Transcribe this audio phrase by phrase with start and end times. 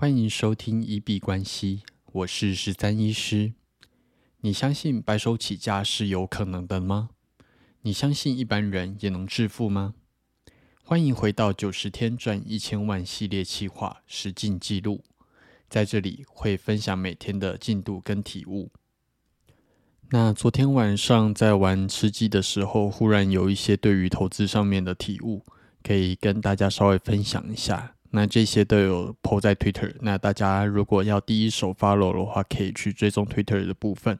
[0.00, 3.54] 欢迎收听一币关系，我是十三医师。
[4.42, 7.10] 你相信白手起家是有可能的吗？
[7.82, 9.94] 你相信一般人也能致富吗？
[10.84, 15.02] 欢迎回到九十天赚一千万系列企划实进记录，
[15.68, 18.70] 在这里会分享每天的进度跟体悟。
[20.10, 25.44] 那昨天晚上在玩吃鸡的时候，忽然有一些对于投资上面的体悟，
[25.82, 27.96] 可以跟大家稍微分享一下。
[28.10, 34.18] 那这些都有 po 在 Twitter，那大家如果要第一手 follow 的话，可以去追踪 Twitter 的部分。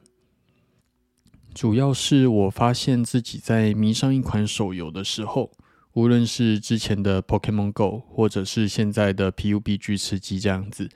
[1.55, 5.51] 主要是我发现自己在迷上一款手游的时候，
[5.93, 10.87] 无论是之前的 Pokemon Go，或者是现在的 PUBG 吃鸡这样子，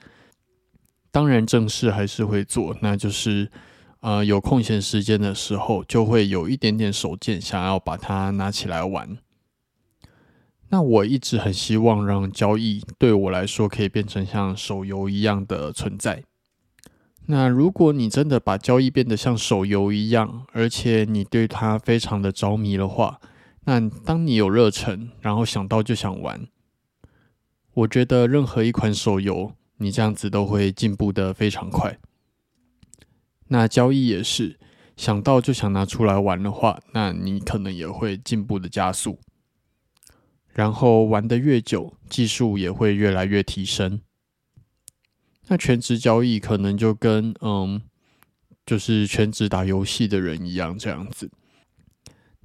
[1.10, 3.50] 当然正事还是会做，那就是
[4.00, 9.18] 呃有空闲时间的时候，就会有一点点手贱，想要把它拿起来玩。
[10.74, 16.24] 那我一直很希望让交易对我来说可以变成像手游一样的存在。
[17.26, 23.20] 那如果你真的把交易变得像手游一样，而且你对它非常的着迷的话，
[23.66, 26.48] 那当你有热忱，然后想到就想玩，
[27.74, 32.00] 我觉得任何一款手游，你这样子都会进步的非常快。
[33.46, 34.58] 那交易也是，
[34.96, 39.20] 想到就想拿出来玩的话，那你可能也会进步的加速。
[40.54, 44.00] 然后玩的越久，技术也会越来越提升。
[45.48, 47.82] 那全职交易可能就跟嗯，
[48.64, 51.30] 就是全职打游戏的人一样这样子。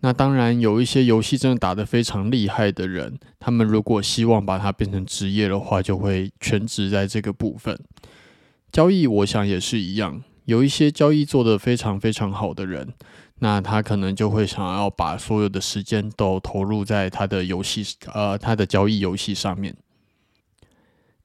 [0.02, 7.77] 那当然有一些游戏真的打得非常厉害的人，他们如果希望把它变成职业的话，就会全职在这个部分。
[8.71, 12.94] 交易我想也是一样，有一些交易做得非常非常好的人。
[13.42, 19.73] 那他可能就会想要把所有的时间都投入在他的游戏，呃，他的交易游戏上面。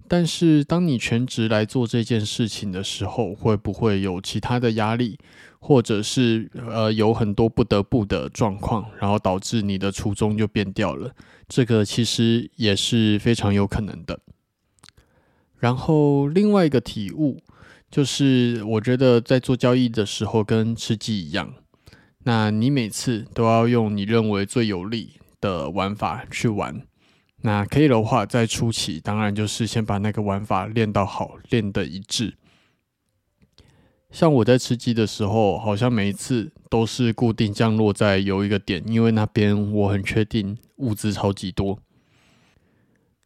[0.06, 5.19] 但是，当你全职来做这件事情的时候，会不会有其他的压力，
[5.58, 11.11] 或者是呃有很多不得不的状况，然后导致你的初衷就变掉了？
[11.48, 14.20] 这个其实也是非常有可能的。
[15.58, 17.41] 然后，另外一个体悟
[17.94, 21.55] 就是，我觉得在做交易的时候，跟吃鸡一样。
[22.24, 26.84] 那你每次都要用你认为最有利的玩法去玩，
[27.42, 32.34] 那可以的话，在初期当然就是先把那个玩法练到好，练的一致。
[34.11, 41.78] 像我在吃鸡的时候，好像每一次都是固定降落在有一个点，因为那边我很确定物资超级多，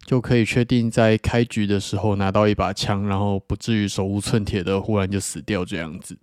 [0.08, 6.16] 就可以确定在开局的时候拿到一把枪，然后不至于手无寸铁的忽然就死掉这样子。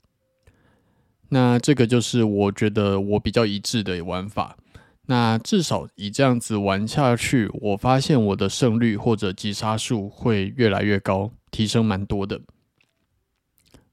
[1.29, 4.57] 那这个就是我觉得我比较一致的玩法。
[5.05, 12.41] 那至少以这样子玩下去，我发现我的胜率或者击杀数会越来越高，提升蛮多的。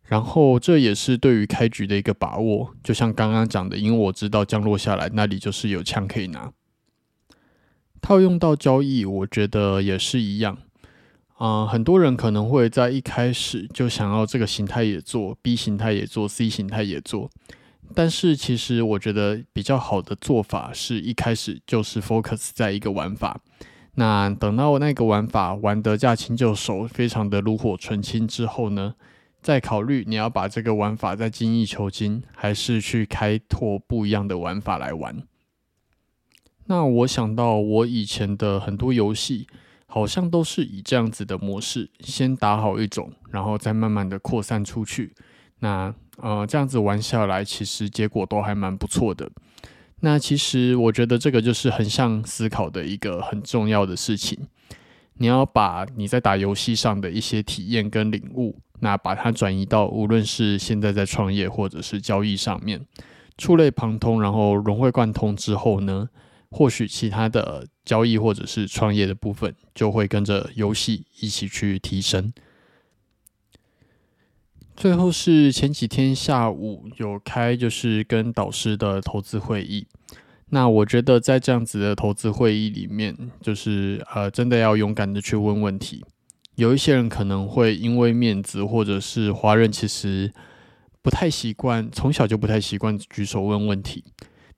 [0.05, 6.51] 然后这也是对于开局的一个把握，就像刚刚讲的，因为我知道降落下来那里就是有枪可以拿。
[8.03, 10.59] 套用到交易，我觉得也是一样。
[11.39, 17.31] 啊，很多人可能会在一开始就想要这个形态也做，B 形态也做，C 形态也做。
[17.95, 23.41] 但是其实我觉得比较好的做法是一开始就是 focus 在一个玩法。
[23.95, 28.95] 那等到那个玩法玩得驾轻就熟，非常的炉火纯青之后呢，
[29.41, 35.23] 再考虑你要把这个玩法再精益求精，还是去开拓不一样的玩法来玩。
[36.67, 39.47] 那我想到我以前的很多游戏。
[39.95, 45.13] 好像都是以这样子的模式，先打好一种，然后再慢慢的扩散出去。
[45.59, 49.31] 那呃，这样子玩下来，其实结果都还蛮不错的。
[50.01, 54.49] 那其实我觉得这个就是横向思考的一个很重要的事情。
[55.19, 62.81] 你要把你在打游戏上的一些体验跟领悟，那把它转移到无论是现在在创业或者是交易上面，
[63.37, 66.09] 触类旁通，然后融会贯通之后呢？
[66.53, 72.33] 或许其他的交易或者是创业的部分就会跟着游戏一起去提升。
[74.77, 79.87] 最后是前几天下午有开就是跟导师的投资会议，
[80.51, 86.05] 那我觉得在这样子的投资会议里面，就是呃真的要勇敢的去问问题。
[86.57, 90.33] 有一些人可能会因为面子，或者是华人其实
[91.01, 94.05] 不太习惯，从小就不太习惯举手问问题。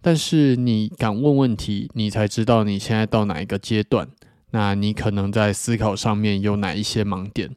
[0.07, 4.07] 但是你敢问问题，你才知道你现在到哪一个阶段，
[4.51, 7.57] 那你可能在思考上面有哪一些盲点，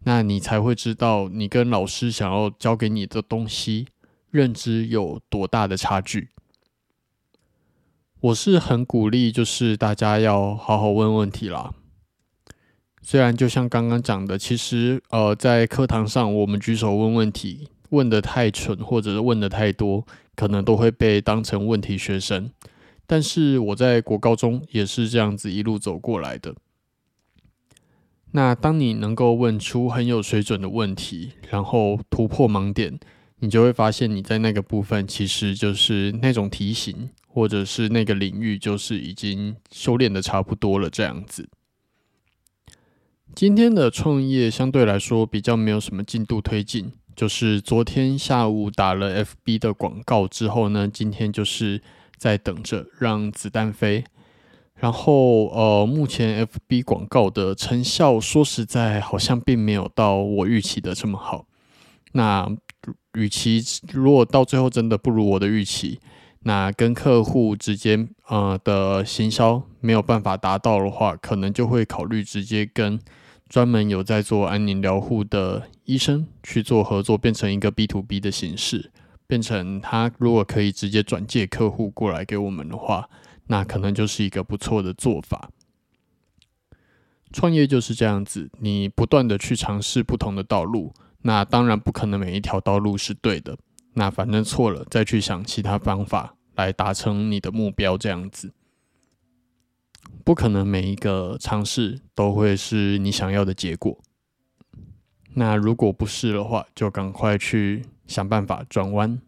[0.00, 3.86] 那你才会知道你跟老师想要教给你的东西
[4.30, 6.28] 认知有多大的差距。
[8.20, 11.72] 我是很鼓励，就是大家要好好问问题啦。
[13.00, 22.50] 虽然就像刚刚讲的，其实呃，在课堂上我们举手问问题，问的太蠢或者是问的太多，可能都会被当成问题学生。
[23.06, 26.54] 但是我在国高中也是这样子一路走过来的。
[28.32, 33.00] 那当你能够问出很有水准的问题，然后突破盲点，
[33.38, 41.48] 你就会发现你在那个部分其实就是那种题型，或者是那个领域，就是已经修炼的差不多了这样子。
[43.34, 51.82] 今天的创业相对来说比较没有什么进度推进，就是昨天下午打了 FB 的广告之后呢，今天就是
[52.16, 54.04] 在等着让子弹飞。
[54.76, 61.46] 然后呃，目前 FB 广告的成效，说实在好像并没有到我预期的这么好。
[62.12, 62.48] 那
[63.14, 63.60] 与其
[63.92, 65.98] 如果到最后真的不如我的预期，
[66.44, 72.96] 那跟客户之间呃的行销没有办法达到的话，可能就会考虑直接跟
[73.48, 78.92] 专门有在做安宁疗护的医生去做合作，变成一个 B to B 的形式，
[79.26, 83.08] 变成他如果可以直接转介客户过来给我们的话。
[83.50, 85.48] 那可能就是一个不错的做法。
[87.32, 90.92] 创业就是这样子，你不断的去尝试不同的道路。
[91.22, 93.56] 那当然不可能每一条道路是对的。
[93.94, 97.96] 那反正错了，再去想其他方法来达成你的目标。
[97.96, 98.52] 这样子，
[100.24, 103.98] 不可能每一个尝试都会是你想要的结果。
[105.34, 109.20] 那如果不是的话，就赶快去想办法转弯。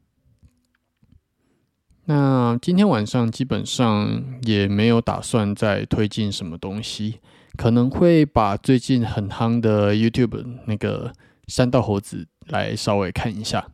[2.07, 7.21] 那今天晚上基本上也没有打算再推进什么东西，
[7.57, 11.13] 可能会把最近很夯的 YouTube 那个
[11.47, 13.69] 三道猴子来稍微看一下。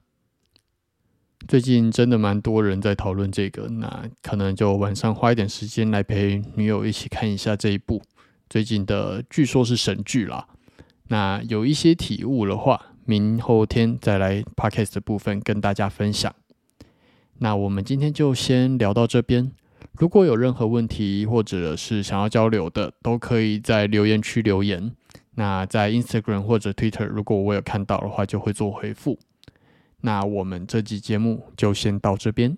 [1.47, 8.03] 最近真的蛮多人在讨论这个，那可能就晚上花一点时间来陪女友一起看一下这一部
[8.51, 10.49] 最近的，据说是神剧啦。
[11.09, 16.35] 那有一些体悟的话，明后天再来 Podcast 的部分跟大家分享。
[17.39, 19.53] 那我们今天就先聊到这边。
[19.99, 24.91] 如果有任何问题或者是想要交流的，都可以在留言区留言。
[25.37, 29.19] 那在 Instagram 或者 Twitter，如果我有看到的话，就会做回复。
[30.03, 32.57] 那我们这期节目就先到这边。